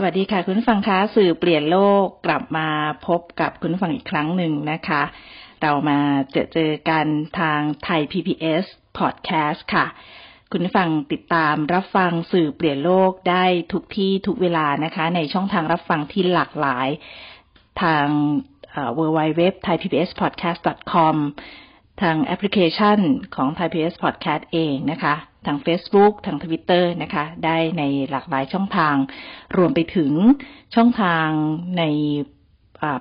[0.00, 2.68] สวัสดีค่ะ คุณฟังคะสื่อเปลี่ยนโลกกลับมา
[3.06, 5.02] พบกับคุณฟังอีกครั้งหนึ่งนะคะ
[5.62, 5.98] เรามา
[6.32, 7.06] เจอเจอกัน
[7.40, 8.64] ทางไทย PBS
[8.98, 9.86] Podcast ค่ะ
[10.52, 16.88] คุณฟังติดตามรับฟังสื่อเปลี่ยนโลกได้ทุกที่ทุกเวลานะคะ ในช่องทางรับฟังที่หลากหลาย
[17.82, 18.06] ทาง
[18.98, 20.50] w w w t h a i p b s p o d c a
[20.54, 21.16] s t c o m
[22.02, 22.98] ทางแอปพลิเคชัน
[23.34, 25.14] ของ Thai PBS Podcast เองนะคะ
[25.48, 28.96] ทาง Facebook ทาง Twitter นะคะ ได้ในหลากหลายช่องทาง
[29.56, 30.12] รวมไปถึง
[30.74, 31.28] ช่องทาง
[31.78, 31.84] ใน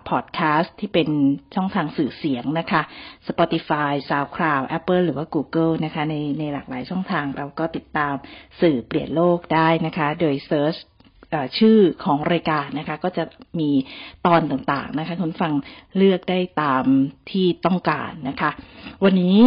[0.09, 1.09] พอดแคสต์ที่เป็น
[1.55, 2.81] ช่องทางสื่อเสียงนะคะ
[3.27, 8.13] Spotify SoundCloud Apple หรือว่า Google นะคะ ในในหลากหลายช่องทางเราก็ติดตาม
[8.61, 10.71] สื่อเปลี่ยนโลกได้นะคะ โดยเซิร์
[11.57, 13.23] ชื่อของรายการนะคะ ก็จะ
[13.59, 13.69] มี
[14.25, 15.53] ตอนต่างๆนะคะคุณฟัง
[15.97, 16.85] เลือกได้ตาม
[17.31, 18.49] ที่ต้องการนะคะ
[19.03, 19.37] วันนี้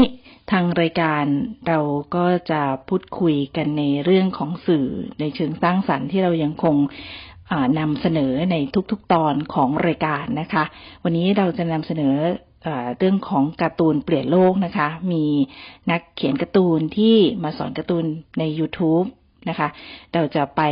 [0.50, 1.24] ทางรายการ
[1.68, 1.80] เรา
[2.16, 4.88] ก็จะพูดคุยกันในเรื่องของสื่อ
[5.20, 6.76] ในเชิงสร้างสรรค์ที่เรายังคง
[7.78, 8.56] นำเสนอใน
[8.90, 10.64] ทุกๆตอนของรายการนะคะ
[11.04, 12.14] วันนี้เราจะนำเสนอ
[12.98, 15.24] เรื่องของการ์ตูนเปลี่ยนโลกนะคะ มี
[15.90, 18.04] นักเขียนการ์ตูนที่มาสอนการ์ตูน
[18.38, 19.06] ใน YouTube
[19.48, 19.68] นะคะ
[20.14, 20.62] เราจะไป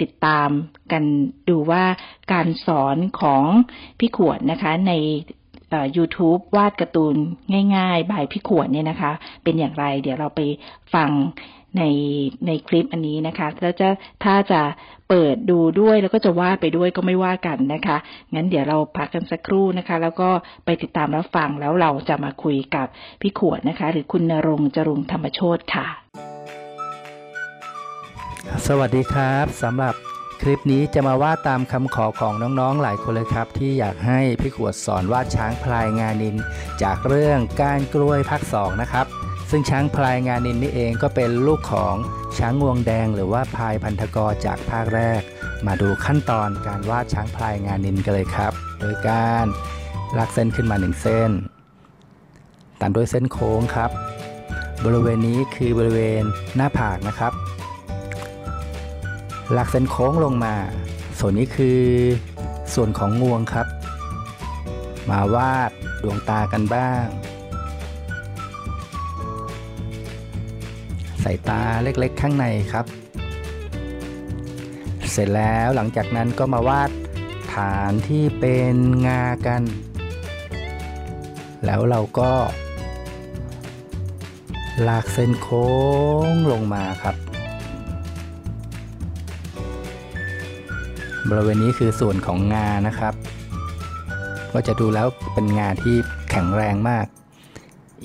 [0.00, 0.48] ติดตาม
[0.92, 1.02] กัน
[1.48, 1.84] ดูว่า
[2.32, 3.42] การสอนของ
[3.98, 4.92] พี่ขวดนะคะใน
[5.96, 7.14] YouTube วาดการ์ตูน
[7.76, 10.40] ง่ายๆ บายพี่ขวดเนี่ยนะคะ เป็นอย่างไร เดี๋ยวเราไป
[10.94, 11.10] ฟัง
[11.78, 11.82] ใน
[12.46, 13.88] ในคลิปอันนี้นะคะ แล้วจะ
[14.24, 14.60] ถ้าจะ
[15.08, 17.96] เปิดดูด้วยแล้วก็จะวาดไปด้วยก็ไม่ว่ากันนะคะ
[18.34, 20.30] งั้นเดี๋ยวเราพักกันสักครู่นะคะ แล้วก็
[20.64, 22.86] ไปติดตามรับฟังแล้วเราจะมาคุยกับ
[23.20, 26.27] พี่ขวดนะคะ หรือคุณนรงจรุงธรรมโชตค่ะ
[28.66, 29.94] สวัสดีครับสำหรับ
[30.42, 36.36] คลิปนี้จะมาวาดตามคำขอของน้องๆหลายคนเลยครับ ที่อยากให้พี่ขวดสอนวาดช้างพลายงานิน
[36.82, 39.06] จากเรื่องการกล้วยภาคสองนะครับ
[39.50, 41.94] ซึ่งช้างพลายงานินนี่เองก็เป็นลูกของ
[42.38, 45.20] ช้างงวงแดง หรือว่าพลายพันธกรจากภาคแรก
[45.66, 49.46] มาดูขั้นตอนการวาดช้างพลายงานินกันเลยครับ โดยการ
[50.16, 51.30] ลากเส้นขึ้นมาหนึ่งเส้น
[52.80, 53.90] ตามด้วยเส้นโค้งครับ
[54.84, 56.22] บริเวณนี้คือบริเวณ
[56.56, 57.32] หน้าผากนะครับ
[59.56, 60.54] ลากเส้นโค้งลงมา
[61.18, 61.80] ส่วนนี้คือ
[62.74, 63.66] ส่วนของงวงครับ
[65.10, 65.70] มาวาด
[66.02, 67.04] ดวงตากันบ้าง
[71.20, 72.86] ใส่ตาเล็กๆข้างในครับ
[75.10, 76.90] เสร็จแล้วหลังจากนั้นก็มาวาด
[77.54, 78.76] ฐานที่เป็น
[79.06, 79.62] งากัน
[81.64, 82.32] แล้วเราก็
[84.88, 85.68] ลากเส้นโค้
[86.30, 87.16] งลงมาครับ
[91.30, 93.14] บริเวณนี้คือส่วนของงานะครับ
[94.52, 95.96] ก็จะดูแล้วเป็นงาที่
[96.30, 97.06] แข็งแรงมาก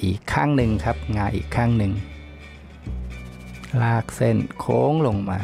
[0.03, 1.91] อีกข้างหนึ่งครับ งาอีกข้างหนึ่ง
[3.81, 5.39] ลากเส้นโค้งลงมา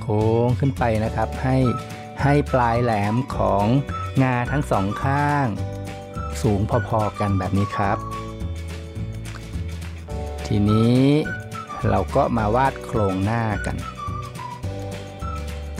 [0.00, 1.56] โค้งขึ้นไปนะครับ ให้
[2.22, 3.64] ให้ปลายแหลมของ
[4.22, 5.46] งาทั้งสองข้าง
[6.42, 7.98] สูงพอๆกันแบบนี้ครับ
[10.46, 11.02] ทีนี้
[11.88, 13.76] เราก็มาวาดโครงหน้ากัน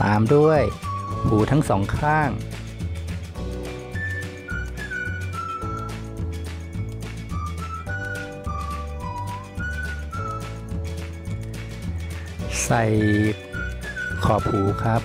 [0.03, 0.61] ตามด้วย
[1.27, 2.29] หูทั้งสองข้าง
[12.65, 12.83] ใส่
[14.25, 15.01] ขอบหูครับ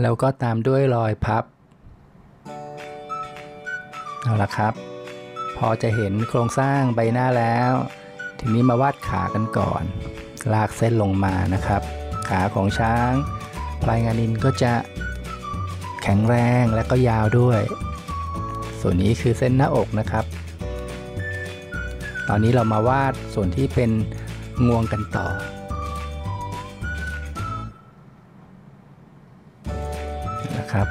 [0.00, 1.44] แล้วก็ตามด้วยรอยพับ
[4.22, 4.72] เอาละครับ
[5.56, 7.72] พอจะเห็นโครงสร้างใบหน้าแล้ว
[8.46, 9.82] ทีนี้มาวาดขากันก่อน
[10.52, 11.82] ลากเส้นลงมานะครับ
[12.28, 13.12] ขาของช้าง
[13.82, 14.72] พลายงานินก็จะ
[16.02, 17.60] แข็งแรงและก็ยาวด้วย
[18.80, 20.24] ส่วนนี้คือเส้นหน้าอกนะครับ
[22.28, 23.90] ตอนนี้เรามาวาดส่วนที่เป็น
[24.66, 25.26] งวงกันต่อ
[30.58, 30.88] นะครับ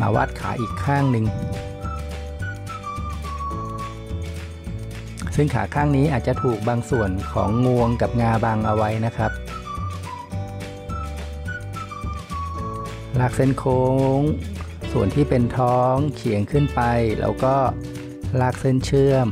[0.00, 1.24] มาวาดขาอีกข้างหนึ่ง
[5.36, 9.32] ซึ่งขาข้างนี้อาจจะถูกบางส่วนของงวงกับงาบังเอาไว้นะครับ
[13.18, 13.84] ลากเส้นโค้
[14.18, 14.20] ง
[14.92, 16.80] ส่วนที่เป็นท้องเฉียงขึ้นไป
[17.20, 17.54] แล้วก็
[18.40, 19.26] ลากเส้นเชื่อม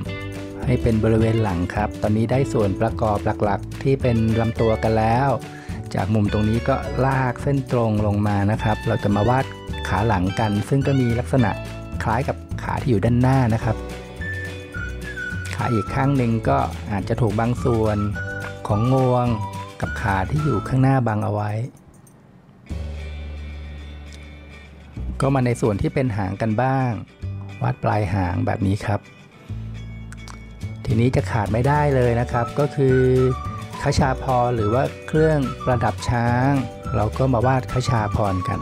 [0.65, 5.29] ให้ให้เป็นบริเวณหลังครับ ตอนนี้ได้ส่วนประกอบหลักๆ ที่เป็นลำตัวกันแล้ว
[5.95, 9.45] จากมุมตรงนี้ก็ลากเส้นตรงลงมานะครับ เราจะมาวาด
[9.89, 11.50] ขาหลังกัน ซึ่งก็มีลักษณะ
[12.03, 13.77] คล้ายกับขาที่อยู่ด้านหน้านะครับ
[15.61, 16.59] ขาอีกข้างหนึ่งก็
[16.93, 17.99] อาจจะถูกบางส่วน
[18.67, 19.27] ของงวง
[19.81, 21.53] กับขาที่อยู่ข้างหน้าบังเอาไว้
[25.21, 26.91] ก็มาในส่วนที่เป็นหางกันบ้าง
[27.63, 29.01] วาดปลายหางแบบนี้ครับ
[30.85, 32.99] ทีนี้จะขาดไม่ได้เลยนะครับ ก็คือ
[33.83, 36.51] ขชาพรหรือว่าเครื่องประดับช้าง
[36.97, 38.61] เราก็มาวาดขชาพรกัน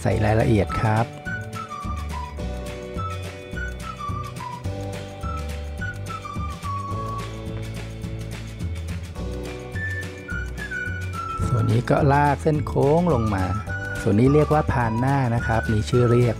[0.00, 1.19] ใส่รายละเอียดครับ
[11.72, 13.44] นี้ก็ลากเส้นโค้งลงมา
[14.02, 16.36] ส่วนนี้เรียกว่าพานหน้านะครับ มีชื่อเรียก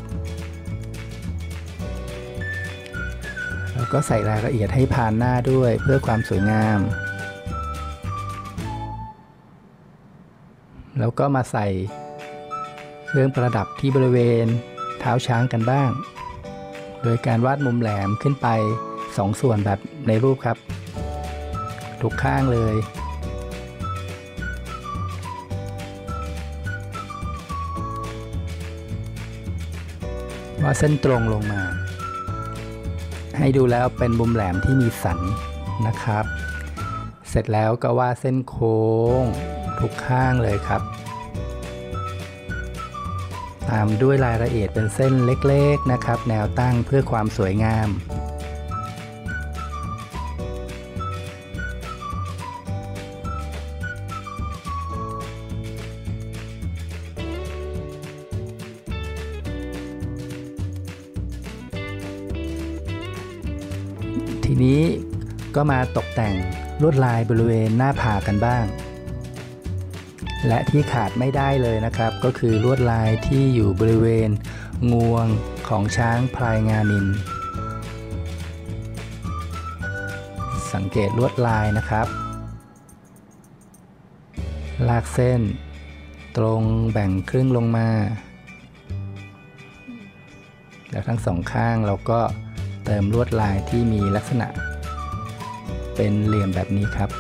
[3.75, 6.81] แล้วก็ใส่รายละเอียดให้พานหน้าด้วยเพื่อความสวยงาม
[10.99, 11.67] แล้วก็มาใส่
[13.07, 14.47] เครื่องประดับที่บริเวณ
[15.01, 15.91] เท้าช้างกันบ้าง
[17.03, 18.49] โดยการวาดมุมแหลมขึ้นไป
[19.17, 19.79] สองส่วนแบบ
[20.09, 20.57] ในรูปครับ
[22.03, 22.75] ทุกข้างเลย
[30.63, 31.63] ว่าเส้นตรงลงมา
[33.39, 35.19] ให้ดูแล้วเป็นมุมแหลมที่มีสัน
[35.87, 36.25] นะครับ
[37.29, 38.81] เสร็จแล้วก็วาดเส้นโค้
[39.21, 39.23] ง
[39.81, 40.83] ทุกข้างเลยครับ
[43.71, 47.89] ตามด้วยรายละเอียดเป็นเส้นเล็กๆนะครับ แนวตั้งเพื่อความสวยงาม
[65.63, 66.35] ก็มาตกแต่ง
[66.83, 68.65] ลวดลายบริเวณหน้าผากกันบ้าง
[70.47, 74.31] และที่ขาดไม่ได้เลยนะครับ ก็คือลวดลายที่อยู่บริเวณ
[74.93, 75.27] งวง
[75.69, 77.07] ของช้างพลายงานิน
[80.73, 82.07] สังเกตลวดลายนะครับ
[84.89, 85.41] ลากเส้น
[86.37, 87.89] ตรงแบ่งครึ่งลงมา
[90.91, 92.21] แล้วทั้งสองข้างเราก็
[92.85, 94.49] เติมลวดลายที่มีลักษณะ
[96.03, 97.11] เป็นเหลี่ยมแบบนี้ครับ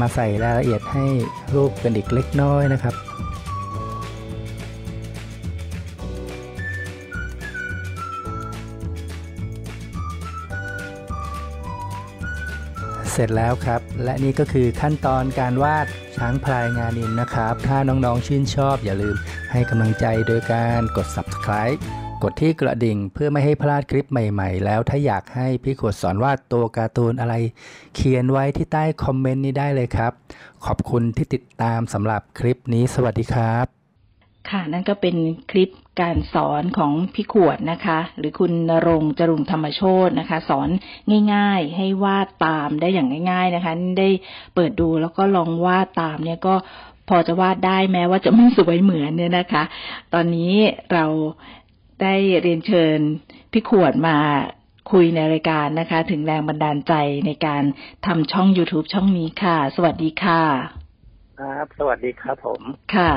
[0.00, 1.06] มาใส่รายละเอียดให้
[1.54, 2.94] รูปเป็นอีกเล็กน้อยนะครับ
[13.12, 15.86] เสร็จแล้วครับ และนี่ก็คือขั้นตอนการวาด
[16.16, 19.16] ช้างพลายงานินนะครับ ถ้าน้องๆชื่นชอบอย่าลืม
[19.52, 21.80] ให้กำลังใจโดยการกด subscribe
[22.22, 27.34] กดที่กระดิ่งเพื่อไม่ให้พลาดคลิปใหม่ๆ แล้วถ้าอยากให้พี่ขวดสอนวาดตัวการ์ตูนอะไร
[27.94, 30.12] เขียนไว้ที่ใต้คอมเมนต์นี้ได้เลยครับ
[30.66, 33.66] ขอบคุณที่ติดตามสำหรับคลิปนี้สวัสดีครับ
[34.50, 35.16] ค่ะนั่นก็เป็น
[35.50, 40.68] คลิปการสอนของพี่ขวดนะคะ หรือคุณนรงจรุงธรรมโชตนะคะ สอน
[41.34, 44.08] ง่าย ๆ ให้วาดตามได้อย่างง่าย ๆนะคะ ได้
[44.54, 46.54] เปิดดูแล้วก็ลองวาดตามเนี่ยก็
[47.08, 49.64] พอจะวาดได้แม้ว่าจะไม่สวยเหมือนเนี่ยนะคะ
[50.14, 50.54] ตอนนี้
[50.92, 51.04] เรา
[52.02, 52.98] ได้เรียนเชิญ
[53.52, 54.16] พี่ขวดมา
[54.92, 56.94] คุยในรายการนะคะ ถึงแรงบันดาลใจ
[57.26, 57.62] ในการ
[58.06, 60.42] ทำช่อง YouTube ช่องนี้ค่ะ สวัสดีค่ะ
[61.40, 62.62] ครับ สวัสดีครับผม
[62.94, 63.10] ค่ะ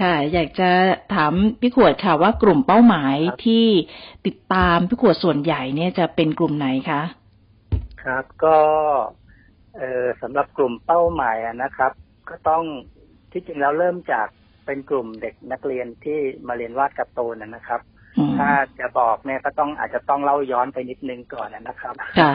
[0.00, 0.70] ค่ะ อยากจะ
[1.14, 3.66] ถามพี่ขวดค่ะว่ากลุ่มเป้าหมายครับที่
[4.26, 7.02] ติดตามพี่ขวดส่วนใหญ่เนี่ยจะเป็นกลุ่มไหนคะ
[8.02, 8.58] ครับ ก็
[9.76, 11.92] เออสำหรับกลุ่มเป้าหมายอะนะครับ
[12.28, 12.64] ก็ต้อง
[13.32, 14.28] ที่จริงแล้วเริ่มจาก
[14.66, 16.18] เป็นกลุ่มเด็กนักเรียนที่
[16.48, 17.80] มาเรียนวาดการ์ตูนนะนะครับ
[18.18, 22.32] อืมถ้าจะบอกเนี่ยก็ต้องอาจจะต้องเล่าย้อนไปนิดนึงก่อนนะครับค่ะ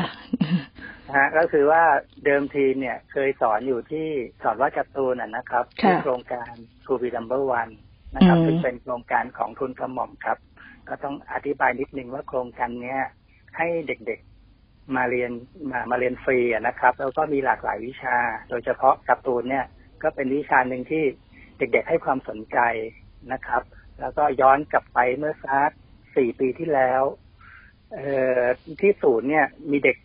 [1.08, 1.84] นะฮะก็คือว่า
[2.26, 4.08] เดิมทีเนี่ยเคยสอนอยู่ที่
[4.44, 6.54] สอนวาดการ์ตูนอะนะครับค่ะที่โครงการ
[6.86, 7.70] ครูบีดัมเบอร์วัน
[8.16, 10.38] นะครับอืมซึ่งเป็นโครงการของทุนกระหม่อมครับ
[10.90, 13.00] ก็ต้องอธิบายนิดนึงว่าโครงการเนี้ย
[13.58, 15.32] ให้เด็กๆมาเรียน
[15.72, 18.18] มามาเรียนฟรีอะนะครับ แล้วก็มีหลากหลายวิชา
[18.50, 19.66] โดยเฉพาะการ์ตูนเนี่ย
[20.04, 21.04] ก็เป็นวิชาหนึ่งที่
[21.58, 22.60] เด็กๆให้ความสนใจ
[23.34, 23.62] นะครับ
[24.00, 25.72] แล้วก็ย้อนกลับไปเมื่อสัก
[26.16, 27.02] สี่ปีที่แล้ว
[27.94, 28.08] เอ่
[28.40, 28.42] อ
[28.82, 29.98] ที่ศูนย์เนี่ย มีเด็ก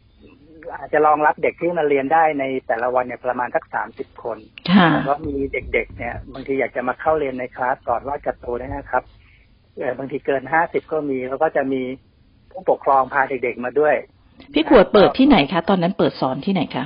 [0.76, 4.38] อาจจะรองรับเด็กที่มาเรียนได้ในแต่ละวันเนี่ยประมาณสักสามสิบคน
[4.70, 9.04] ค่ะแล้วก็มีเด็กๆเนี่ย บางทีอยากจะมาเข้าเรียนในคลา สอนวาดการ์ตูนนะครับ
[9.76, 11.82] เออบางทีเกินห้าสิบก็มี แล้วก็จะมี
[12.50, 13.94] ผู้ปกครองพาเด็กๆมาด้วย
[14.54, 16.84] พี่ขวดเปิดที่ไหนคะ ตอนนั้นเปิดสอนที่ไหนคะ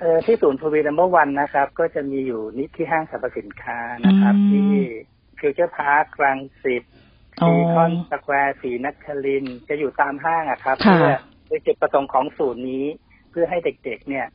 [0.00, 4.70] เออที่ศูนย์ To Be Number One นะครับ ก็จะมีอยู่นิที่ห้างสรรพสินค้านะครับอืมที่
[5.38, 6.82] Future Park รังสิต
[7.42, 11.14] อ๋อ Seacon Square ศรีนครินทร์จะอยู่ตามห้างอะครับค่ะเพื่อ
[11.46, 12.86] โดยจุดประสงค์ของศูนย์นี้
[13.30, 14.26] เพื่อให้เด็กๆเนี่ย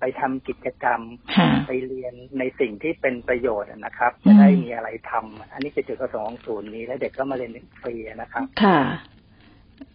[0.00, 1.00] ไปทำกิจกรรม
[1.36, 8.80] ค่ะไปเรียนในสิ่งที่เป็นประโยชน์อะนะครับอืมจะได้มีอะไรทำอันนี้คือจุดประสงค์ของศูนย์นี้ และเด็กก็มาเรียนฟรีนะครับ ค่ะ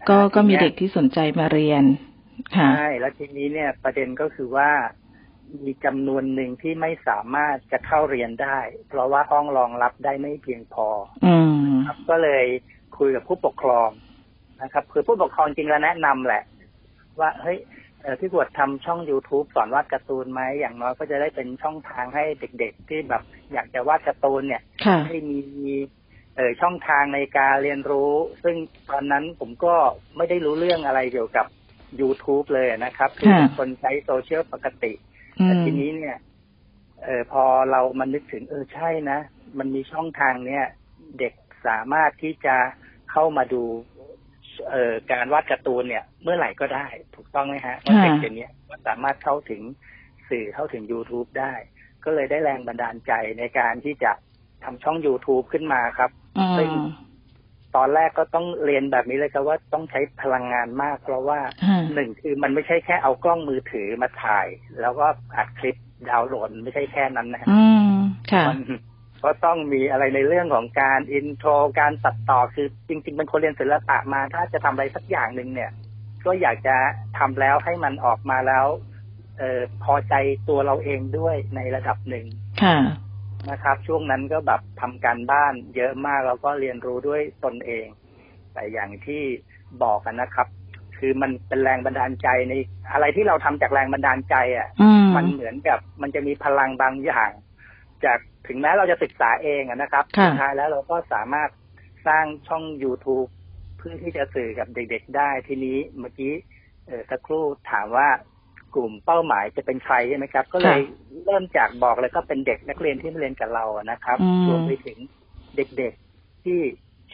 [0.10, 1.84] ก็ก็มีทีนี้ยเด็กที่สนใจมาเรียน
[2.58, 4.70] ค่ะใช่แล้วทีนี้เนี่ยประเด็นก็คือว่า
[5.62, 10.88] มีจำนวนหนึ่งที่ไม่สามารถจะเข้าเรียนได้ เพราะว่าห้องรองรับได้ไม่เพียงพอ
[11.26, 12.46] อืมครับ ก็เลย
[12.98, 13.90] คุยกับผู้ปกครอง
[14.62, 16.44] นะครับ คือผู้ปกครองจริงแล้วแนะนำแหละ
[17.20, 17.60] ว่าเฮ้ย
[18.02, 22.24] เอ่อพี่กวดทำช่อง youtube สอนวาดการ์ตูนไหมอย่างน้อยก็จะได้เป็นช่องทางให้
[22.60, 25.42] เด็กๆ ที่แบบอยากจะวาดการ์ตูนเนี่ยค่ะให้มี
[26.36, 28.12] เอ่อช่องทางในการเรียนรู้
[28.44, 28.56] ซึ่ง
[28.90, 29.76] ตอนนั้นผมก็
[30.18, 31.46] ไม่ได้รู้เรื่องอะไรเกี่ยวกับ
[32.02, 36.18] YouTube เลยนะครับคือเป็นคนใช้โซเชียลปกติอื แต่มทีนี้เนี่ย
[37.04, 39.20] เออพอเรามันนึกถึง เออใช่นะ
[39.60, 40.66] มันมีช่องทางเนี่ย
[41.20, 41.34] เด็ก
[41.68, 42.56] สามารถที่จะ
[43.12, 43.64] เข้ามาดู
[44.70, 49.62] เอ่อการวาดการ์ตูนเนี่ย เมื่อไหร่ก็ได้ ถูกต้องไหมฮะว่าเด็กเดี๋ยวนี้ก็สามารถเข้าถึง
[50.30, 51.54] สื่อเข้าถึง YouTube ได้
[52.04, 54.12] ก็เลยได้แรงบันดาลใจในการที่จะ
[54.64, 56.76] ทำช่อง YouTube ขึ้นมาครับอืซึ่งม
[57.76, 64.48] ตอนแรกก็ต้องเรียนแบบนี้เลยครับว่าต้องใช้พลังงานมาก เพราะว่าค่ะหนึ่งคือมันไม่ใช่แค่เอากล้องมือถือมาถ่าย
[64.82, 65.76] แล้วก็อัดคลิป
[66.10, 67.92] ดาวน์โหลดไม่ใช่แค่นั้นนะฮะอืม
[68.32, 68.60] ค่ะมัน
[69.24, 71.50] ก็ต้องมีอะไรในเรื่องของการอินโทร
[71.80, 75.72] การตัดต่อคือจริงๆเป็นคนเรียนศิลปะมา ถ้าจะทำอะไรสักอย่างหนึ่งเนี่ย
[76.26, 76.76] ก็อยากจะ
[77.18, 78.66] ทำแล้วให้มันออกมาแล้ว
[79.40, 80.14] เออพอใจ
[80.50, 82.26] ตัวเราเองด้วยในระดับหนึ่ง
[82.64, 82.78] ค่ะ
[83.52, 87.86] นะครับ ช่วงนั้นก็แบบทำการบ้านเยอะมากแล้วก็เรียนรู้ด้วยตนเอง
[88.54, 89.24] แต่อย่างที่
[89.84, 90.48] บอกกันนะครับ
[90.98, 92.54] คือมันเป็นแรงบันดาลใจใน
[92.94, 97.32] อะไรที่เราทำจากแรงบันดาลใจอะอืมมันเหมือนกับมันจะมีพลังบางอย่าง
[98.06, 101.50] จากถึงแม้เราจะศึกษาเองอะนะครับค่ะสุดท้ายแล้วเราก็สามารถ
[102.08, 103.30] สร้างช่อง YouTube
[103.78, 106.34] เพื่อที่จะสื่อกับเด็ก ๆ ได้ทีนี้เมื่อกี้
[106.88, 108.08] เออสักครู่ถามว่า
[108.76, 110.80] กลุ่มเป้าหมายจะเป็นใครใช่ไหมครับ ก็เลย
[111.26, 114.98] เริ่มจากบอกเลยก็เป็นเด็กนักเรียนที่มาเรียนกับเราอะนะครับอืมรวมไปถึง
[115.56, 116.60] เด็กๆที่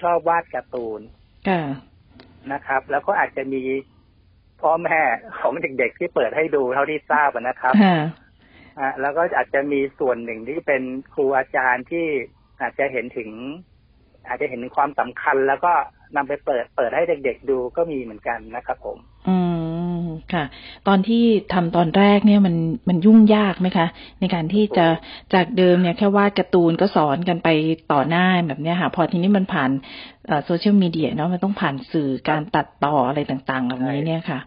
[0.01, 1.01] ชอบวาดการ์ตูน
[1.49, 1.61] ค่ะ
[2.51, 3.61] นะครับ แล้วก็อาจจะมี
[4.61, 4.99] พ่อแม่
[5.39, 7.99] ของเด็กๆที่เปิดให้ดูเท่าที่ทราบอะนะครับค่ะ
[8.79, 12.05] อะแล้วก็อาจจะมีส่วนหนึ่งที่เป็นครูอาจารย์ที่
[12.61, 13.29] อาจจะเห็นถึง
[14.27, 15.73] อาจจะเห็นถึงความสำคัญ แล้วก็
[16.15, 18.97] นำไปเปิดเปิดให้เด็ก ๆ ดูก็มีเหมือนกันนะครับผม
[19.29, 19.48] อืม
[20.33, 20.43] ค่ะ
[20.87, 21.23] ตอนที่
[21.53, 22.55] ทำตอนแรกเนี่ยมัน
[22.89, 23.87] มันยุ่งยากไหมคะ
[24.19, 24.85] ในการที่จะ
[25.33, 27.49] จากเดิมเนี่ยแค่วาดการ์ตูนก็สอนกันไป
[27.91, 29.71] ต่อหน้าแบบเนี้ยค่ะ พอทีนี้มันผ่าน
[30.45, 34.39] โซเชียลมีเดียเนาะมันต้องผ่านสื่อการตัดต่ออะไรต่างๆเหล่านี้เนี่ยค่ะ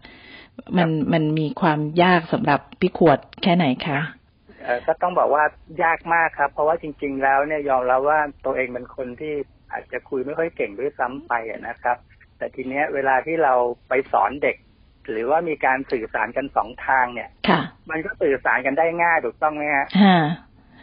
[0.77, 3.99] มันมันมีความยากสำหรับพี่ขวดแค่ไหนคะ
[4.63, 5.43] เอ่อก็ต้องบอกว่า
[5.83, 9.33] ยากมากครับ เพราะว่าจริง ๆ แล้วเนี่ยยอมรับว่าตัวเองเป็นคนที่
[9.71, 11.97] อาจจะคุยไม่ค่อยเก่งด้วยซ้ำไปอะนะครับ
[12.37, 13.53] แต่ทีเนี้ยเวลาที่เรา
[13.89, 14.55] ไปสอนเด็ก
[15.11, 20.19] หรือว่ามีการสื่อสารกันสองทางเนี่ยค่ะมันก็สื่อสารกันได้ง่ายถูกต้องไหมฮะค่ะ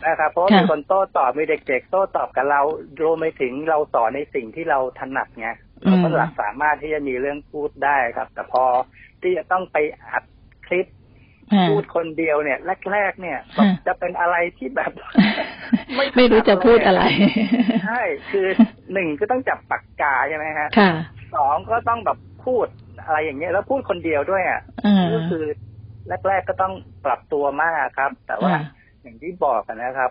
[0.04, 2.60] นะครับเพราะว่าค่ะมีคนโต้ตอบมีเด็ก ๆ โต้ตอบกับเรา
[3.02, 5.48] รวมไปถึงเราสอนในสิ่งที่เราถนัดไง
[5.84, 8.64] เราก็หลักสามารถที่จะมีเรื่องพูดได้ครับ แต่พอ
[9.22, 9.76] ที่จะต้องไป
[10.10, 10.24] อัด
[10.66, 10.86] คลิป
[11.52, 12.58] ค่ะพูดคนเดียวเนี่ย
[12.92, 14.92] แรกๆเนี่ยค่ะจะเป็นอะไรที่แบบ
[15.94, 17.02] ไม่ไม่รู้จะพูดอะไร
[17.84, 18.46] ใช่คือ
[18.92, 20.90] หนึ่งก็ต้องจับปากกาใช่ไหมฮะค่ะ
[21.34, 22.66] สองก็ต้องแบบพูด
[23.04, 25.44] อะไรอย่างเงี้ยแล้วพูดคนเดียวด้วยอะอ่าก็คือ
[26.28, 28.62] แรก ๆก็ต้องปรับตัวมากครับ แต่ว่าอ่า
[29.02, 30.10] อย่างที่บอกกันนะครับ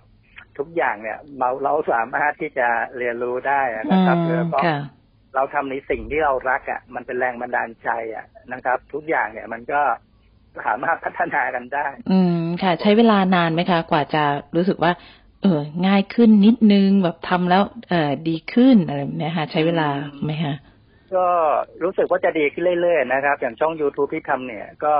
[0.57, 2.67] ทุกอย่างเนี่ยเราเราสามารถที่จะ
[2.97, 4.79] เรียนรู้ได้อะนะครับอืมแล้วก็ค่ะ
[5.35, 9.81] เราทำในสิ่งที่เรารักอะ มันเป็นแรงบันดาลใจอะนะครับ ทุกอย่างเนี่ยมันก็
[10.65, 14.23] สามารถพัฒนากันได้ อืมค่ะ ใช้เวลานานไหมคะ กว่าจะ
[14.55, 14.91] รู้สึกว่า
[15.43, 19.87] เออ ง่ายขึ้นนิดนึงแบบทำแล้ว เออดีขึ้นอะไรแบบเนี้ยค่ะใช้เวลา
[20.25, 20.55] ไหมคะ
[21.15, 21.25] ก็
[21.83, 24.93] รู้สึกว่าจะดีขึ้นเรื่อยๆนะครับ อย่างช่อง YouTube ที่ทำเนี่ย ก็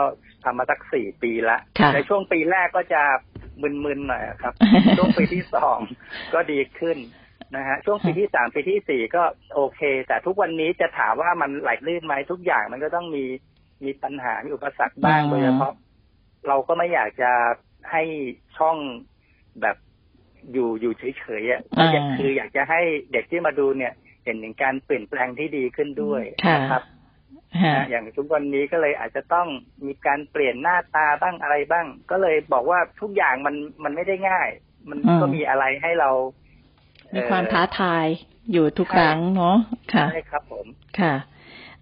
[0.44, 3.02] ทำมาสักสี่ปีละค่ะในช่วงปีแรกก็จะ
[3.62, 4.54] มึนๆหน่อยครับ
[4.98, 5.80] ช่วงปีที่สอง
[6.34, 6.98] ก็ดีขึ้น
[7.56, 9.24] นะฮะช่วงปีที่สามปีที่สี่ก็
[9.54, 13.24] โอเค แต่ทุกวันนี้จะถามว่ามันไหลลื่นไหมทุกอย่างมันก็ต้องมี
[13.84, 15.74] มีปัญหามีอุปสรรคบ้างอืมโดยเฉพาะ
[16.48, 17.32] เราก็ไม่อยากจะ
[17.92, 18.04] ให้
[18.58, 18.78] ช่อง
[19.62, 19.78] แบบ
[20.54, 26.84] อยู่อยู่เฉยๆอะก็อยากคืออยากจะให้เด็กที่มาดูเนี่ยเห็นถึงการเปลี่ยนแปลงที่ดีขึ้นด้วยค่ะนะครับ
[27.62, 29.48] ค่ะนะอย่างทุกวันนี้ก็เลยอาจจะต้อง
[29.86, 34.50] มีการเปลี่ยนหน้าตาบ้างอะไรบ้าง ก็เลยบอกว่าทุกอย่างมันมันไม่ได้ง่าย
[34.90, 36.10] มันอืมก็มีอะไรให้เรา
[37.14, 38.06] มีมีความท้าทาย
[38.52, 39.58] อยู่ทุกครั้งเนาะ
[39.94, 40.66] ค่ะใช่ครับผม
[41.02, 41.16] ค่ะ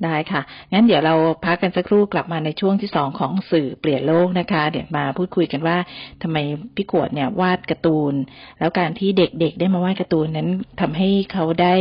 [0.03, 0.41] ได้ค่ะ
[0.73, 5.77] งั้นเดี๋ยวเราพักกันสักครู่กลับมาในช่วงที่สองของสื่อเปลี่ยนโลกนะคะ เดี๋ยวมาพูดคุยกันว่า
[6.21, 6.37] ทำไม
[6.75, 8.13] พี่ขวดเนี่ยวาดการ์ตูน
[8.59, 10.49] แล้วการที่เด็กๆได้มาวาดการ์ตูนนั้น
[10.81, 11.75] ทำให้เขาได้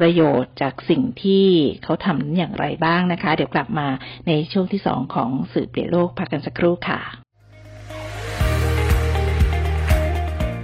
[0.00, 1.46] ประโยชน์จากสิ่งที่
[1.82, 3.88] เขาทำอย่างไรบ้างนะคะ เดี๋ยวกลับมา
[4.28, 7.00] ในช่วงที่สองของสื่อเปลี่ยนโลกพักกันสักครู่ค่ะ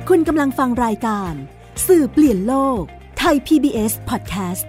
[0.09, 1.33] คุณกำลังฟังรายการ
[1.87, 2.83] สื่อเปลี่ยนโลก
[3.19, 4.67] ไทย PBS Podcast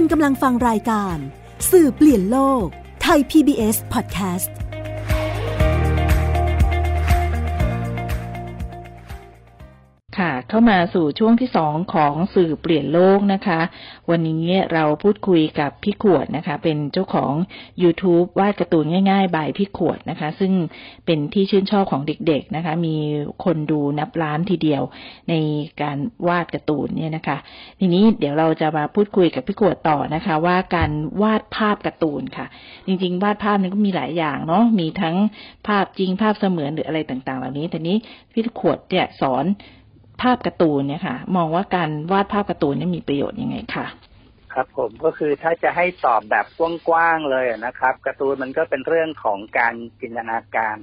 [0.00, 1.16] คุณกำลังฟังรายการ
[1.70, 2.66] สื่อเปลี่ยนโลก
[3.02, 4.50] ไทย PBS Podcast
[10.18, 13.60] ค่ะ เข้ามาสู่ช่วงที่สองของสื่อเปลี่ยนโลกนะคะ
[14.12, 17.32] วันนี้เราพูดคุยกับพี่ขวดนะคะ เป็นเจ้าของ
[17.82, 20.52] YouTube วาดการ์ตูนง่ายๆ บายพี่ขวดนะคะ ซึ่ง
[21.06, 22.96] เป็นที่ชื่นชอบของเด็กๆนะคะ มี
[23.44, 24.82] คนดูนับล้านทีเดียว
[25.28, 25.34] ใน
[25.82, 25.98] การ
[26.28, 27.36] วาดการ์ตูนเนี่ยนะคะ
[27.80, 30.90] ทีนี้เดี๋ยวเราจะมาพูดคุยกับพี่ขวดต่อนะคะ ว่าการ
[31.22, 32.46] วาดภาพการ์ตูนค่ะ
[32.86, 35.16] จริงๆ วาดภาพนี่ก็มีหลายอย่างเนาะมีทั้ง
[35.66, 37.96] ภาพจริงภาพเสมือนหรืออะไรต่างๆ เหล่านี้แต่นี้
[38.32, 39.46] พี่ขวดเนี่ยสอน
[40.22, 43.86] ภาพการ์ตูนเนี่ยค่ะ มองว่าการวาดภาพการ์ตูนนี่มีประโยชน์ยังไงคะ
[44.54, 46.46] ครับผมก็คือถ้าจะให้ตอบแบบ
[46.88, 50.78] กว้างๆเลยนะครับการ์ตูนมันก็เป็นเรื่องของการจินตนาการ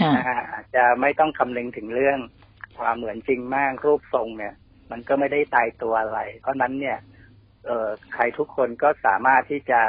[0.00, 2.18] ค่ะนะฮะอาจจะไม่ต้องคำนึงถึงเรื่อง
[2.78, 4.54] ความเหมือนจริงมากรูปทรงเนี่ย
[4.90, 6.98] มันก็ไม่ได้ตายตัวอะไร เพราะนั้นเนี่ย
[7.66, 9.80] เอ่อใครทุกคนก็สามารถที่จะ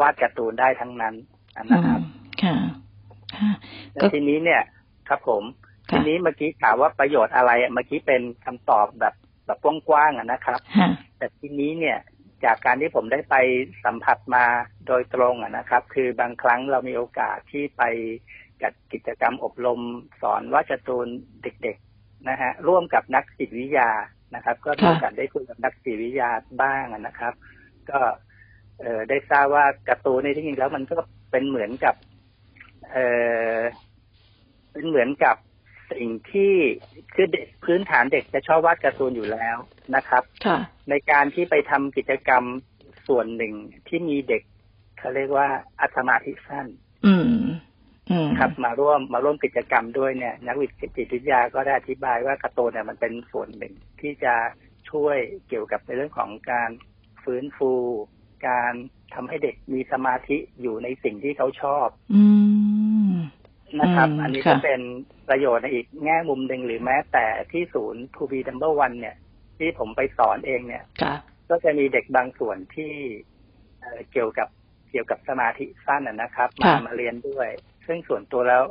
[0.00, 1.14] วาดการ์ตูนได้ทั้งนั้น
[1.72, 2.56] นะครับอืมค่ะ
[3.34, 3.50] ค่ะ
[3.92, 4.62] แล้ก็วทีนี้เนี่ย
[5.08, 5.61] ครับผมค่ะ
[5.92, 9.14] ทีนี้เมื่อกี้ถามว่าประโยชน์อะไรเมื่อกี้เป็นคำตอบแบบ
[9.46, 11.98] แบบกว้างๆอะนะครับค่ะแต่ทีนี้เนี่ย
[12.44, 13.36] จากการที่ผมได้ไป
[13.84, 14.44] สัมผัสมา
[14.86, 17.82] โดยตรงอะนะครับ คือบางครั้งเรามีโอกาสที่ไป
[18.62, 19.80] จัดกิจกรรมอบรม
[20.22, 21.06] สอนวาดการ์ตูน
[21.42, 23.90] เด็กๆนะฮะร่วมกับนักจิตวิทยา
[24.34, 26.30] นะครับ ก็มีค่ะโอกาสได้คุยกับนักจิตวิทยา
[26.62, 27.34] บ้างอะนะครับ
[27.90, 28.00] ก็
[28.80, 30.96] เอ่อได้ทราบว่าการ์ตูนในที่จริงแล้วมันก็
[31.30, 31.94] เป็นเหมือนกับ
[32.90, 33.06] เอ่
[33.56, 33.58] อ
[34.72, 35.36] เป็นเหมือนกับ
[35.98, 36.54] สิ่งที่
[37.14, 39.56] คือเด็กพื้นฐานเด็กจะชอบวาดการ์ตูนอยู่แล้ว
[39.94, 40.58] นะครับค่ะ
[40.90, 42.44] ในการที่ไปทำกิจกรรม
[43.06, 43.54] ส่วนหนึ่ง
[43.88, 44.42] ที่มีเด็ก
[44.98, 45.48] เขาเรียกว่า
[45.80, 46.66] อัตมาธิสั้น
[47.06, 47.30] อืม
[48.10, 54.34] อืมครับมาร่วมมาร่วมกิจกรรมด้วยเนี่ย นักวิทยจิตวิทยาก็ได้อธิบายว่าการ์ตูนเนี่ยมันเป็นส่วนหนึ่งที่จะ
[54.90, 55.16] ช่วย
[55.48, 56.70] เกี่ยวกับในเรื่องของการ
[57.22, 57.72] ฟื้นฟู
[58.48, 58.72] การ
[59.14, 62.41] ทำให้เด็กมีสมาธิอยู่ในสิ่งที่เขาชอบ อืม
[63.80, 64.80] นะครับอืมอันนี้ค่ะก็เป็น
[65.28, 69.16] ประโยชน์ในอีกแง่มุมหนึ่งหรือแม้แต่ที่ศูนย์ To be number one เนี่ย
[69.58, 71.14] ที่ผมไปสอนเองเนี่ยค่ะ
[71.50, 72.92] ก็จะมีเด็กบางส่วนที่
[73.80, 74.48] เอ่อเกี่ยวกับ
[74.90, 77.48] เกี่ยวกับสมาธิสั้นนะนะครับ มาค่ะมาเรียนด้วย
[77.86, 78.64] ซึ่งส่วนตัวแล้ว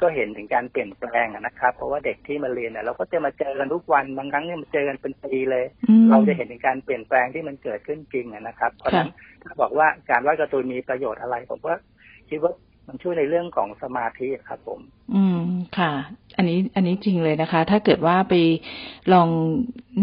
[0.00, 11.76] ก็เห็นถึงการเปลี่ยนแปลงอะนะครับ เพราะว่าเด็กที่มาเรียนเนี่ยเราก็จะมาเจอกันทุกวันบางครั้งเนี่ยมาเจอกันเป็นปีเลยอืมเราจะเห็นถึงการเปลี่ยนแปลงที่มันเกิดขึ้นจริงอะนะครับ เพราะฉะนั้นถ้าบอกว่าการวาดการ์ตูนมีประโยชน์อะไร ผมว่า
[12.30, 12.52] คิดว่า
[12.88, 14.80] มันช่วยในเรื่องของสมาธิครับผม
[15.14, 15.40] อืม
[15.78, 15.92] ค่ะ
[16.36, 18.34] อันนี้อันนี้จริงเลยนะคะ ถ้าเกิดว่าไป
[19.12, 19.28] ลอง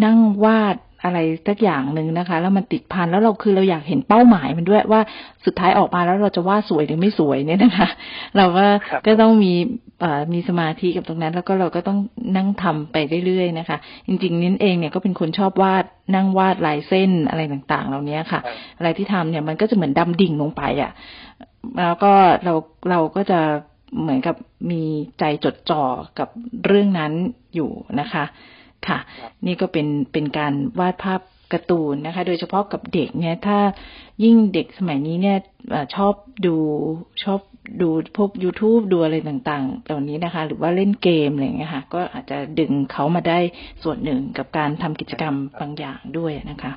[0.06, 5.02] นั่งวาดอะไรสักอย่างหนึ่งนะคะ แล้วมันติดพันแล้วเราคือเราอยากเห็นเป้าหมายมันด้วยว่า
[5.46, 7.90] สุดท้ายออกมาแล้วเราจะวาดสวยหรือไม่สวยเนี่ยนะคะ
[8.38, 9.85] เราก็ครับก็ต้องมีเอ่อ
[10.34, 12.00] มีสมาธิกับตรงนั้น แล้วก็เราก็ต้อง
[12.36, 13.78] นั่งทำไปเรื่อยๆนะคะ
[14.08, 18.42] จริงๆนิ้นเองเนี่ยก็เป็นคนชอบวาดนั่งวาดลายเส้นอะไรต่างๆ เหล่านี้ค่ะ
[18.78, 20.92] อะไรที่ทำเนี่ยมันก็จะเหมือนดำดิ่งลงไปอะ
[21.80, 22.54] แล้วก็เรา
[22.90, 23.40] เราก็จะ
[24.02, 24.36] เหมือนกับ
[24.72, 24.82] มี
[25.20, 25.84] ใจจดจ่อ
[26.20, 26.30] กับ
[26.66, 27.14] เรื่องนั้น
[27.56, 28.24] อยู่นะคะ
[28.88, 29.00] ค่ะ
[29.46, 31.22] นี่ก็เป็นเป็นการวาดภาพ
[31.54, 33.60] การ์ตูนนะคะ โดยเฉพาะกับเด็กเนี่ย ถ้า
[34.24, 35.38] ยิ่งเด็กสมัยนี้เนี่ย
[35.96, 36.14] ชอบ
[36.46, 36.56] ดู
[37.24, 37.40] ชอบ
[37.82, 43.40] ดูพวก YouTube ดูอะไรต่างๆ เหล่านี้นะคะ หรือว่าเล่นเกมอะไรอย่างเงี้ยค่ะ ก็อาจจะดึงเขามาได้
[43.84, 46.72] ส่วนหนึ่งกับการทำกิจกรรมบางอย่างด้วยนะคะ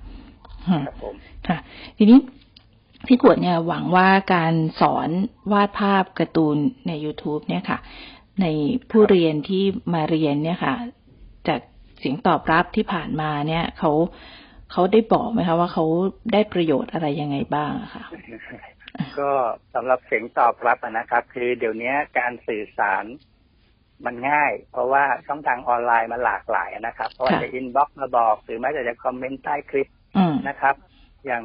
[0.86, 1.14] ครับผม
[1.48, 1.58] ค่ะ
[1.98, 2.18] ทีนี้
[3.06, 5.08] พี่ขวดเนี่ยหวังว่าการสอน
[5.52, 7.78] วาดภาพการ์ตูนใน YouTube เนี่ยค่ะ
[8.42, 8.46] ใน
[8.90, 9.62] ผู้เรียนที่
[9.94, 10.74] มาเรียนเนี่ยค่ะ
[11.48, 11.60] จาก
[11.98, 13.92] เสียงตอบรับที่ผ่านมาเนี่ยเขา
[14.72, 15.84] เขาได้บอกไหมคะว่าเขา
[16.32, 18.04] ได้ประโยชน์อะไรยังไงบ้างอะค่ะ
[19.18, 19.30] ก็
[19.74, 23.04] สำหรับเสียงตอบรับอะนะครับ คือเดี๋ยวนี้การสื่อสาร
[24.06, 30.74] มันง่าย เพราะว่าช่องทางออนไลน์มันหลากหลายนะครับเพราะว่าค่ะจะ inbox มาบอก หรือแม้แต่จะ comment ใต้คลิปอืมนะครับ
[31.26, 31.44] อย่าง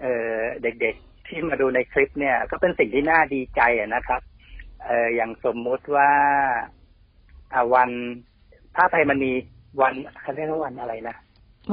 [0.00, 4.20] เอ่อเด็กๆที่มาดูในคลิปเนี่ย ก็เป็นสิ่งที่น่าดีใจอะนะครับ
[4.84, 6.10] เอ่ออย่างสมมุติว่า
[7.52, 7.90] อ่าวัน
[8.74, 9.32] พระไพมณี
[9.80, 11.16] วันเขาเรียกว่าวันอะไรนะ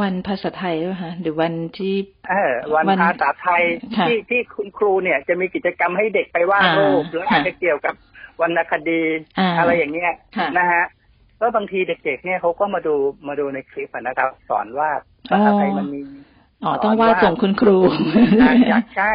[0.01, 1.95] วันภาษาไทยด้วยค่ะหรือวันที่
[2.29, 3.61] เออวันวันภาษาไทย
[3.97, 7.95] ค่ะที่ที่คุณครูเนี่ยจะมีกิจกรรมให้เด็กไปวาดอ่ารูปหรืออาจจะเกี่ยวกับ
[8.41, 9.01] วรรณคดี
[9.39, 10.83] อ่าอะไรอย่างเงี้ยค่ะนะฮะ
[11.39, 12.95] ก็บางทีเด็กๆเนี่ยเขาก็มาดู
[13.27, 16.01] มาดูในคลิปอะนะครับ สอนวาดภาษาไทยมันมี
[16.63, 17.77] อ๋อต้องวาดส่งคุณครู
[18.41, 19.13] อ่าอยากใช่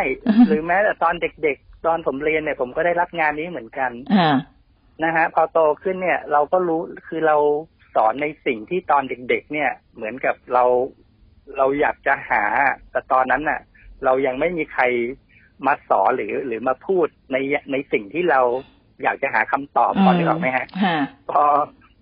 [0.49, 4.37] หรือแม้แต่ตอนเด็กๆ ตอนผมเรียนเนี่ย ผมก็ได้รับงานนี้เหมือนกันอ่า
[5.05, 7.37] นะฮะพอโตขึ้นเนี่ย เราก็รู้คือเรา
[7.95, 10.65] สอนในสิ่งที่ตอนเด็กๆเนี่ย เหมือนกับเรา
[11.59, 12.43] เราอยากจะหา
[12.91, 13.61] แต่ตอนนั้นน่ะ
[14.05, 14.85] เรายังไม่มีใคร
[15.67, 17.37] มาสอนหรือหรือมาพูดใน
[17.73, 18.41] ในสิ่งที่เรา
[19.03, 20.97] อยากจะหาคำตอบพอนึกออกไหมฮะค่ะ
[21.31, 21.43] พอ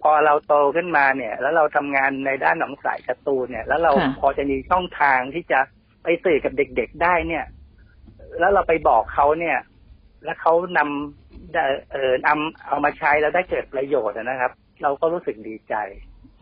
[0.03, 5.61] พอเราโตขึ้นมาเนี่ย แล้วเราทำงานในด้านหนองสายการ์ตูนเนี่ย แล้วเราค่ะพอจะมีช่องทางที่จะ
[6.03, 7.45] ไปสื่อกับเด็กๆได้เนี่ย
[8.39, 9.59] แล้วเราไปบอกเขาเนี่ย
[10.25, 15.75] แล้วเขานำได้เออนำเอามาใช้แล้วได้เกิดประโยชน์นะครับ เราก็รู้สึกดีใจ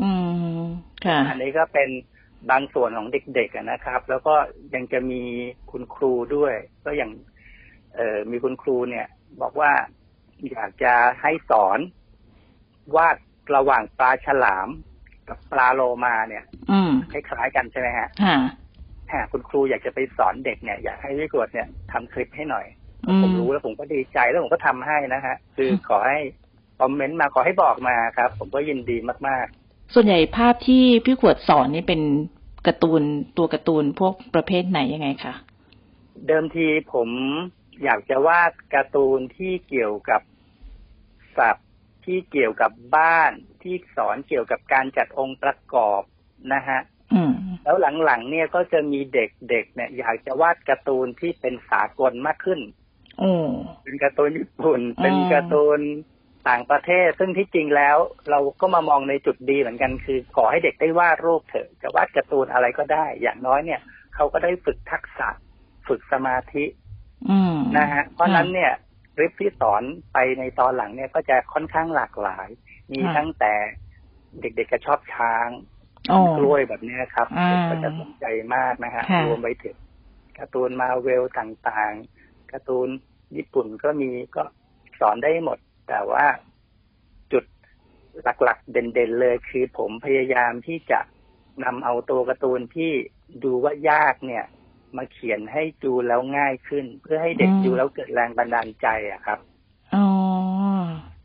[0.02, 0.10] อื
[0.62, 0.66] ม
[1.04, 1.88] ค่ะอันนี้ก็เป็น
[2.50, 4.34] บางส่วนของเด็กๆอะนะครับ แล้วก็
[4.74, 5.22] ยังจะมี
[5.70, 7.10] คุณครูด้วย ก็อย่าง
[7.94, 9.06] เออมีคุณครูเนี่ย
[9.42, 9.72] บอกว่า
[10.50, 11.78] อยากจะให้สอน
[12.96, 13.16] วาด
[13.56, 14.68] ระหว่างปลาฉลาม
[15.28, 18.36] กับปลาโลมาเนี่ย อืมคล้ายๆกันใช่ไหมฮะค่ะ
[19.12, 22.66] หากคุณครูอยากจะไปสอนเด็กเนี่ยอยากให้พี่กวดเนี่ยทำคลิปให้หน่อย
[23.08, 26.20] อืมผมรู้แล้วผมก็ดีใจแล้วผมก็ทำให้นะฮะ คือขอให้
[26.78, 28.96] คอมเมนต์มาขอให้บอกมาครับ ผมก็ยินดี
[29.28, 29.46] มาก
[29.94, 32.00] ส่วนใหญ่ภาพที่พี่ขวดสอนนี่เป็น
[32.66, 33.02] การ์ตูน
[33.38, 37.08] ตัวการ์ตูนพวกประเภทไหนยังไงคะๆเดิมทีผม
[37.84, 40.20] อยากจะวาดการ์ตูนที่เกี่ยวกับ
[41.38, 41.68] สัตว์
[42.04, 46.02] ที่เกี่ยวกับบ้านที่สอนเกี่ยวกับการจัดองค์ประกอบ
[46.54, 46.80] นะฮะ
[47.14, 47.32] อืม
[47.64, 52.60] แล้วหลังๆเนี่ยก็จะมีเด็กๆเนี่ย อยากจะวาดการ์ตูนที่เป็นสากลมากขึ้น
[53.18, 53.32] โอ้
[53.84, 55.80] เป็นการ์ตูนญี่ปุ่นอืมเป็นการ์ตูน
[56.48, 57.96] ต่างประเทศ ซึ่งที่จริงแล้ว
[58.30, 63.80] เราก็มามองในจุดดีเหมือนกันคือ ขอให้เด็กได้วาดรูปเถอะจะวาดการ์ตูนอะไรก็ได้ อย่างน้อยเนี่ย
[64.14, 65.28] เขาก็ได้ฝึกทักษะ
[65.88, 66.64] ฝึกสมาธิ
[67.30, 68.72] อืมนะฮะเพราะฉะนั้นเนี่ย
[69.14, 69.82] คลิปที่สอน
[70.12, 72.48] ไปในตอนหลังเนี่ยก็จะค่อนข้างหลากหลาย
[72.92, 73.54] มีค่ะตั้งแต่
[74.40, 75.48] เด็กๆก็ชอบช้าง
[76.08, 79.76] โอ้กล้วยแบบเนี้ยครับอ่าก็จะสนใจมากนะฮะค่ะรวมไปถึง
[80.38, 82.88] การ์ตูนมาเวลต่างๆการ์ตูน
[83.36, 84.42] ญี่ปุ่นก็มีก็
[85.00, 85.58] สอนได้หมด
[85.88, 86.24] แต่ว่า
[87.32, 87.44] จุด
[88.42, 91.00] หลักๆ เด่นๆเลยคือผมพยายามที่จะ
[91.64, 92.92] นำเอาตัวการ์ตูนที่
[93.44, 94.44] ดูว่ายากเนี่ย
[94.96, 99.38] มาเขียนให้ดูแล้วง่ายขึ้น เพื่อให้เด็กอืมดูแล้วเกิดแรงบันดาลใจอะครับ
[99.94, 100.06] อ๋อ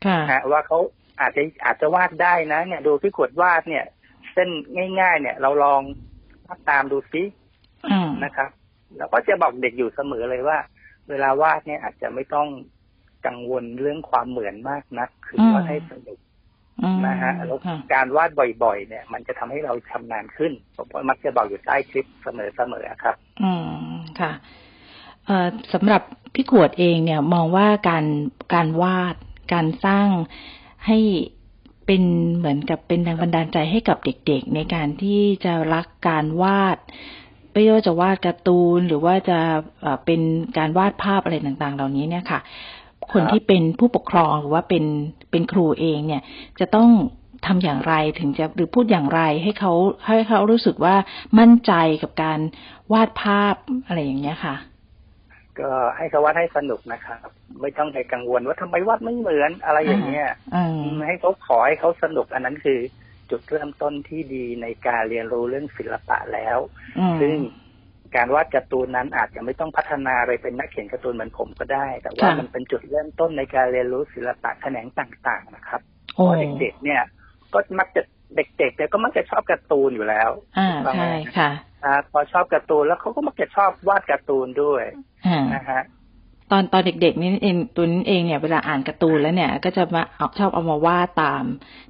[0.04, 0.78] ค่ะฮะว่าเขา
[1.20, 3.84] อาจจะอาจจะวาดได้นะ เนี่ย ดูพี่ขวดวาดเนี่ย
[4.32, 4.48] เส้น
[5.00, 5.82] ง่าย ๆ เนี่ย เราลอง
[6.46, 7.22] วาดตามดูซิ
[7.90, 8.50] อืมนะครับ
[8.96, 10.58] เราก็จะบอกเด็กอยู่เสมอเลยว่า
[11.08, 12.48] เวลาวาดเนี่ยอาจจะไม่ต้อง
[13.26, 16.18] กังวลเรื่องความเหมือนมากนัก คือวาดให้สนุก
[16.82, 18.30] อืมนะฮะแล้วค่ะการวาด
[18.62, 24.32] บ่อยๆ เนี่ย มันจะทำให้เราชำนาญขึ้นผมก็มักจะบอกอยู่ใต้คลิปเสมอๆครับ อืมค่ะ
[25.24, 26.02] เอ่อสำหรับ
[26.34, 28.04] พี่ขวดเองเนี่ย มองว่าการ
[28.54, 29.14] การวาด
[29.52, 30.08] การสร้าง
[30.86, 30.98] ให้
[31.86, 32.02] เป็น
[32.36, 36.78] เหมือนกับเป็นแรงบันดาลใจให้กับเด็กๆ ในการที่จะรักการวาด
[37.52, 39.38] ไม่ว่าจะวาดการ์ตูนหรือว่าจะ
[39.82, 40.20] เอ่อเป็น
[40.58, 42.40] การวาดภาพอะไรต่างๆ เหล่านี้เนี่ยค่ะ
[43.12, 44.84] คนที่เป็นผู้ปกครองหรือว่าเป็น
[45.30, 46.22] เป็นครูเองเนี่ย
[46.60, 46.88] จะต้อง
[47.46, 49.72] ทำอย่างไรถึงจะหรือพูดอย่างไรให้เขา
[50.06, 50.94] ให้เขารู้สึกว่า
[51.38, 52.40] มั่นใจกับการ
[52.92, 53.54] วาดภาพ
[53.86, 54.56] อะไรอย่างเงี้ยค่ะ
[55.60, 57.18] ก็ให้เขาวาดให้สนุกนะครับ
[57.60, 60.62] ไม่ต้องไปกังวลว่าทำไมวาดไม่เหมือนอะไรอย่างเงี้ยอื
[60.94, 62.78] มให้เขาขอให้เขาสนุกอันนั้นคือ
[63.30, 66.58] จุดเริ่มต้นที่ดีในการเรียนรู้เรื่องศิลปะแล้ว
[66.98, 67.34] อืมซึ่ง
[68.16, 75.80] การวาดการ์ตูนนั้นอาจจะไม่ต้องพัฒนาไปเป็นนักเขียนการ์ตูนเหมือนผมก็ได้ แต่ว่าค่ะมันเป็นจุดเริ่มต้นในการเรียนรู้ศิลปะแขนงต่าง ๆ นะครับ
[76.14, 77.02] เพโอ้ราะเด็กๆเนี่ย
[77.52, 78.02] ก็มักจะ
[78.36, 81.50] เด็กๆเนี่ยก็มักจะชอบการ์ตูนอยู่แล้วอ่าถูกต้องไหมใช่ค่ะ
[81.84, 84.84] อ่าพอชอบการ์ตูนแล้วเขาก็มักจะชอบวาดการ์ตูนด้วย
[85.26, 86.03] อ่านะฮะตต
[86.54, 91.44] อนตอนเด็กๆนี่เองตัวนี้เองเนี่ยเวลาอ่านการ์ตูนแล้วเนี่ย ก็จะมาเอาชอบเอามาวาดตาม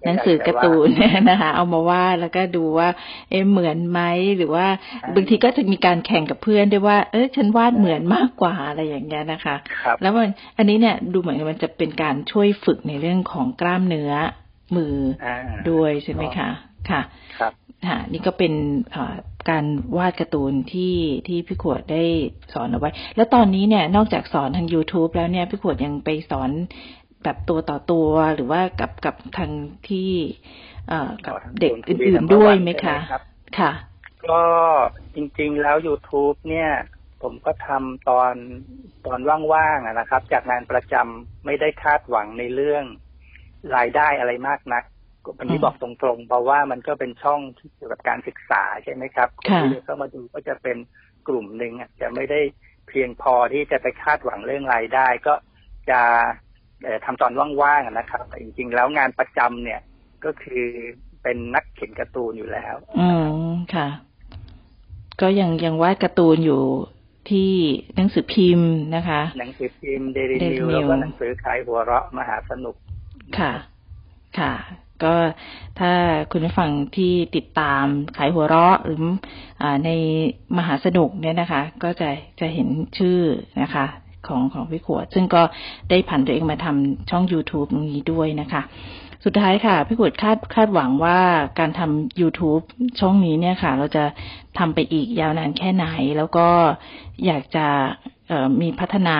[0.04, 2.88] หนังสือการ์ตูนเนี่ยนะคะ เอามาวาดแล้วก็ดูว่า
[3.30, 4.00] เอ๊ะเหมือนไหม
[4.36, 4.66] หรือว่า
[5.14, 14.12] บางทีก็จะมีการแข่งกับเพื่อนด้วยว่า เออฉันวาดเหมือนมากกว่าอะไรอย่างเงี้ยนะคะครับแล้วมันอันนี้เนี่ยดูเหมือนมันจะเป็นการช่วยฝึกในเรื่องของกล้ามเนื้อ
[14.76, 15.36] มืออ่า
[15.70, 16.48] ด้วยใช่ไหมคะ
[16.90, 17.00] ค่ะ
[17.40, 17.52] ครับ
[17.88, 18.52] ค่ะนี่ก็เป็น
[18.92, 19.16] เอ่อ
[19.50, 19.64] การ
[19.96, 20.96] วาดการ์ตูนที่
[21.28, 22.04] ที่พี่ขวดได้
[22.52, 26.50] สอนเอาไว้ แล้วตอนนี้เนี่ยนอกจากสอนทาง YouTube แล้วเนี่ยพี่ขวดยังไปสอน
[27.22, 29.50] แบบตัวต่อตัวหรือว่ากับกับทาง
[29.88, 30.10] ที่
[30.88, 33.22] เอ่อกับเด็กอื่นๆด้วยไหมคะรับ
[33.58, 33.72] ค่ะ
[34.28, 34.42] ก็
[35.14, 36.70] จริงๆแล้ว YouTube เนี่ย
[37.22, 38.34] ผมก็ทำตอน
[39.06, 39.20] ตอน
[39.52, 42.84] ว่างๆอะนะครับ จากงานประจำไม่ได้คาดหวังในเรื่อง
[43.76, 44.84] รายได้อะไรมากนัก
[45.24, 50.76] ก็วันนี้อืมบอกตรงๆ เพราะว่ามันก็เป็นช่องที่เกี่ยวกับการศึกษาใช่ไหมครับนค่ะที่จะเข้ามาดูก็จะเป็น
[51.28, 52.40] กลุ่มหนึ่งอะจะไม่ได้
[52.88, 55.34] เพียงพอที่จะไปคาดหวังเรื่องรายได้ ก็
[55.90, 56.00] จะ
[56.82, 57.32] เอ่อทำตอน
[57.62, 59.80] ว่างๆอะนะครับ แต่จริงๆ แล้วงานประจำเนี่ย
[60.24, 60.66] ก็คือ
[61.22, 63.08] เป็นนักเขียนการ์ตูนอยู่แล้ว อื
[63.48, 63.88] มค่ะ
[65.20, 66.62] ก็ยังยังวาดการ์ตูนอยู่
[67.30, 67.52] ที่
[67.96, 72.76] หนังสือพิมพ์นะคะ หนังสือพิมพ์เดลิ Daily นิว News แล้วก็หนังสือขายหัวเราะมหาสนุก
[73.38, 73.52] ค่ะ
[74.38, 74.52] ค่ะ
[75.02, 75.14] ก็
[75.80, 75.92] ถ้า
[76.30, 77.84] คุณผู้ฟังที่ติดตาม
[78.16, 79.02] ขายหัวเราะหรือ
[79.62, 79.90] อใน
[80.56, 82.08] มหาสนุกเนี่ยนะคะ ก็จะ
[82.40, 83.18] จะเห็นชื่อ
[83.62, 83.84] นะคะ
[84.26, 85.42] ของของพี่ขวด ซึ่งก็
[85.90, 88.62] ได้ผันตัวเองมาทำช่อง YouTube ตรงนี้ด้วยนะคะ
[89.24, 91.18] สุดท้ายค่ะ พี่ขวดคาดคาดหวังว่า
[91.58, 92.64] การทำ YouTube
[93.00, 94.04] ช่องนี้เนี่ยค่ะ เราจะ
[94.58, 96.46] ทำไปอีกยาวนานแค่ไหน แล้วก็
[97.26, 97.66] อยากจะ
[98.60, 99.16] มีพัฒนา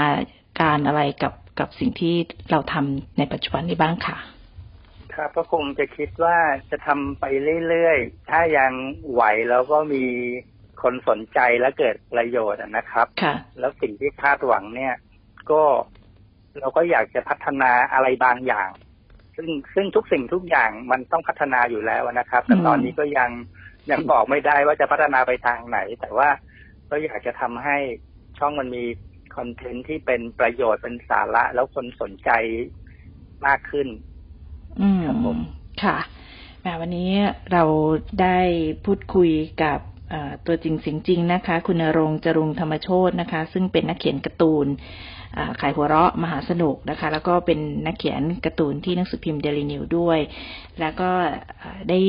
[0.60, 2.14] การอะไรกับกับสิ่งที่
[2.50, 4.16] เราทำในปัจจุบันนี้บ้างค่ะ
[5.16, 6.38] ครับก็คงจะคิดว่า
[6.70, 7.24] จะทำไป
[7.68, 8.72] เรื่อยๆ ถ้ายัง
[9.12, 10.04] ไหวแล้วก็มี
[10.82, 14.94] คนสนใจและเกิดประโยชน์อะนะครับค่ะแล้วสิ่งที่คาดหวังเนี่ย
[15.50, 15.62] ก็
[16.58, 18.70] เราก็อยากจะพัฒนาอะไรบางอย่าง
[19.36, 23.30] ซึ่งซึ่งทุกสิ่งทุกอย่างมันต้องพัฒนาอยู่แล้วนะครับ แต่อืมตอนนี้ก็ยัง
[23.90, 26.28] ยังบอกไม่ได้ว่าจะพัฒนาไปทางไหน แต่ว่า
[26.90, 27.76] ก็อยากจะทำให้
[28.38, 28.84] ช่องมันมี
[29.36, 32.30] คอนเทนต์ที่เป็นประโยชน์เป็นสาระแล้วคนสนใจ
[33.46, 34.13] มากขึ้นอืม
[35.06, 35.38] ครับผม
[35.82, 35.96] ค่ะ
[36.60, 37.10] แหมวันนี้
[37.52, 37.64] เรา
[38.22, 38.38] ได้
[38.84, 39.30] พูดคุย
[39.62, 39.78] กับ
[40.46, 44.66] ตัวจริงเสียงจริงนะคะ คุณรงจรุงธรรมโชตนะคะ ซึ่งเป็นนักเขียนการ์ตูน
[45.60, 50.18] ขายหัวเราะมหาสนุกนะคะ แล้วก็เป็นนักเขียนการ์ตูนที่หนังสือพิมพ์เดลินิวด้วย
[50.80, 51.10] แล้วก็
[51.90, 52.00] ได้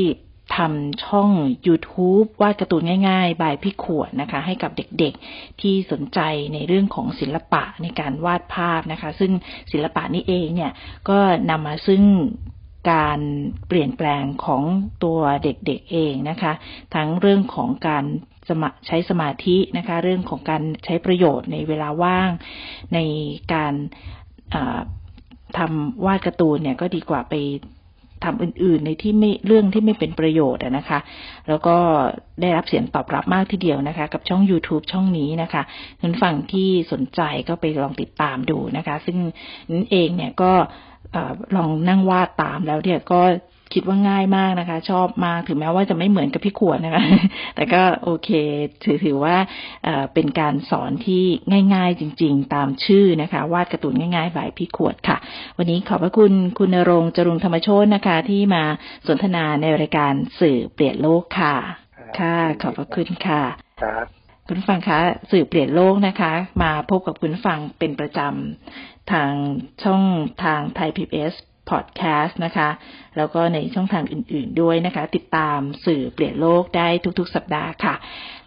[0.58, 1.30] ทำช่อง
[1.68, 6.20] YouTube วาดการ์ตูนง่ายๆ บายพี่ขวดนะคะ ให้กับเด็กๆที่สนใจ
[6.54, 9.32] ในเรื่องของศิลปะในการวาดภาพนะคะ ซึ่ง
[9.72, 10.72] ศิลปะนี้เองเนี่ย
[11.10, 11.18] ก็
[11.50, 12.04] นำมาซึ่ง
[12.92, 13.20] การ
[13.68, 14.64] เปลี่ยนแปลงของ
[15.04, 16.54] ตัวเด็กๆเองนะคะ
[16.96, 18.06] ทั้งเรื่องของการ
[18.50, 22.30] สมใช้สมาธินะคะ เรื่องของการใช้ประโยชน์ในเวลาว่าง
[22.94, 23.00] ใน
[23.54, 23.74] การ
[25.58, 27.36] ทำวาดการ์ตูนเนี่ยก็ดีกว่าไป
[28.24, 31.00] ทำอื่นๆ ในที่ไม่เรื่องที่ไม่เป็นประโยชน์นะคะ
[31.48, 31.78] แล้วก็
[32.42, 35.62] ได้รับเสียงตอบรับมากทีเดียวนะคะ กับช่อง YouTube ช่องนี้นะคะ
[36.02, 39.18] คุณฟังที่สนใจก็ไปลองติดตามดูนะคะ ซึ่ง
[39.72, 40.52] นั่นเองเนี่ยก็
[41.16, 43.22] ออลองนั่งวาดตามแล้วเนี่ยก็
[43.74, 47.04] คิดว่าง่ายมากนะคะ ชอบมากถึงแม้ว่าจะไม่เหมือนกับพี่ขวดนะคะ
[47.56, 48.30] แต่ก็โอเค
[48.84, 49.38] ถือถือว่า
[49.84, 51.24] เอ่อเป็นการสอนที่
[51.74, 55.18] ง่าย ๆ จริง ๆ ตามชื่อนะคะ วาดการ์ตูนง่ายๆบายพี่ขวดค่ะ
[55.58, 58.64] วันนี้ขอบพระคุณคุณณรงค์จรุงธรรมโชตนะคะ ที่มา
[59.08, 61.56] สนทนาในรายการสื่อเปลี่ยนโลกค่ะ
[62.20, 63.42] ค่ะ ขอบพระคุณค่ะ
[63.84, 64.06] ครับ
[64.48, 65.00] คุณผู้ฟังคะ
[65.32, 69.32] สื่อเปลี่ยนโลกนะคะ มาพบกับคุณผู้ฟังเป็นประจำ ทาง
[69.84, 70.04] ช่อง
[70.44, 71.36] ทางไทย PBS
[71.70, 72.70] Podcast นะคะ
[73.18, 76.88] แล้วก็ในช่องทางอื่น ๆด้วยนะคะ ติดตามสื่อเปลี่ยนโลกได้
[77.20, 77.96] ทุกๆ สัปดาห์ค่ะ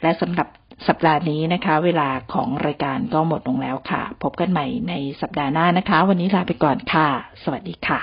[0.02, 0.48] และสำหรับ
[0.88, 7.08] สัปดาห์นี้นะคะ เวลาของรายการก็หมดลงแล้วค่ะ พบกันใหม่ในสัปดาห์หน้านะคะ วันนี้ลาไปก่อนค่ะ
[7.42, 8.00] สวัสดีค่ะ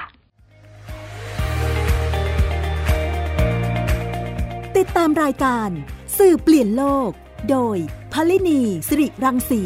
[4.77, 5.69] ติดตามรายการ
[6.17, 7.09] สื่อเปลี่ยนโลก
[7.51, 7.77] โดย
[8.13, 9.63] พลินีสิริรังสี